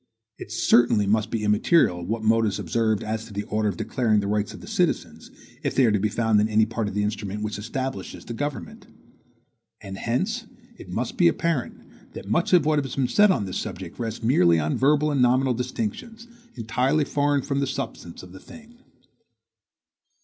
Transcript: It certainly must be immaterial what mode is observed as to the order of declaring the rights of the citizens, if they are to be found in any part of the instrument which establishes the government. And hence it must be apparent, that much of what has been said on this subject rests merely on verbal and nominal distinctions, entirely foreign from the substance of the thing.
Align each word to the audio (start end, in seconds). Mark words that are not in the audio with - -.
It 0.39 0.51
certainly 0.51 1.05
must 1.05 1.29
be 1.29 1.43
immaterial 1.43 2.03
what 2.03 2.23
mode 2.23 2.47
is 2.47 2.57
observed 2.57 3.03
as 3.03 3.25
to 3.25 3.33
the 3.33 3.43
order 3.43 3.69
of 3.69 3.77
declaring 3.77 4.19
the 4.19 4.25
rights 4.25 4.51
of 4.51 4.59
the 4.59 4.65
citizens, 4.65 5.29
if 5.61 5.75
they 5.75 5.85
are 5.85 5.91
to 5.91 5.99
be 5.99 6.09
found 6.09 6.41
in 6.41 6.49
any 6.49 6.65
part 6.65 6.87
of 6.87 6.95
the 6.95 7.03
instrument 7.03 7.43
which 7.43 7.59
establishes 7.59 8.25
the 8.25 8.33
government. 8.33 8.87
And 9.79 9.99
hence 9.99 10.47
it 10.75 10.89
must 10.89 11.17
be 11.17 11.27
apparent, 11.27 12.13
that 12.13 12.27
much 12.27 12.51
of 12.51 12.65
what 12.65 12.83
has 12.83 12.95
been 12.95 13.07
said 13.09 13.29
on 13.29 13.45
this 13.45 13.57
subject 13.57 13.99
rests 13.99 14.23
merely 14.23 14.57
on 14.59 14.75
verbal 14.75 15.11
and 15.11 15.21
nominal 15.21 15.53
distinctions, 15.53 16.27
entirely 16.55 17.05
foreign 17.05 17.43
from 17.43 17.59
the 17.59 17.67
substance 17.67 18.23
of 18.23 18.31
the 18.31 18.39
thing. 18.39 18.79